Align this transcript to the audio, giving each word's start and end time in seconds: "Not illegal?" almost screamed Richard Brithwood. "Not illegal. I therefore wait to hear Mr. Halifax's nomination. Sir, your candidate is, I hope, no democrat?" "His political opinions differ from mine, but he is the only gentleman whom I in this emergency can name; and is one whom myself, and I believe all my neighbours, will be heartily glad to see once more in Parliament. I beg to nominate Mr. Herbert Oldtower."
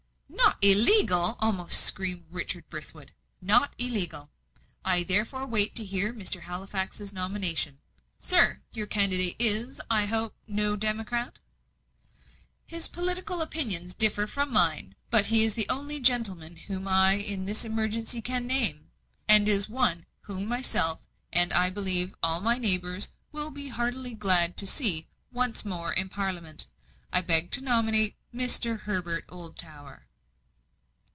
"Not 0.33 0.63
illegal?" 0.69 1.37
almost 1.39 1.81
screamed 1.83 2.25
Richard 2.29 2.69
Brithwood. 2.69 3.13
"Not 3.41 3.73
illegal. 3.79 4.29
I 4.85 5.01
therefore 5.01 5.45
wait 5.47 5.75
to 5.75 5.83
hear 5.85 6.13
Mr. 6.13 6.41
Halifax's 6.41 7.11
nomination. 7.11 7.79
Sir, 8.19 8.61
your 8.71 8.85
candidate 8.85 9.35
is, 9.39 9.81
I 9.89 10.05
hope, 10.05 10.35
no 10.47 10.75
democrat?" 10.75 11.39
"His 12.67 12.87
political 12.87 13.41
opinions 13.41 13.93
differ 13.95 14.27
from 14.27 14.53
mine, 14.53 14.93
but 15.09 15.27
he 15.27 15.43
is 15.43 15.55
the 15.55 15.67
only 15.69 15.99
gentleman 15.99 16.57
whom 16.67 16.87
I 16.87 17.13
in 17.13 17.45
this 17.45 17.65
emergency 17.65 18.21
can 18.21 18.45
name; 18.45 18.89
and 19.27 19.49
is 19.49 19.67
one 19.69 20.05
whom 20.21 20.45
myself, 20.47 20.99
and 21.33 21.51
I 21.53 21.69
believe 21.71 22.13
all 22.21 22.39
my 22.39 22.57
neighbours, 22.59 23.09
will 23.31 23.49
be 23.49 23.69
heartily 23.69 24.13
glad 24.13 24.57
to 24.57 24.67
see 24.67 25.07
once 25.31 25.65
more 25.65 25.91
in 25.93 26.07
Parliament. 26.09 26.67
I 27.11 27.21
beg 27.21 27.49
to 27.51 27.61
nominate 27.61 28.15
Mr. 28.33 28.81
Herbert 28.81 29.25
Oldtower." 29.27 30.05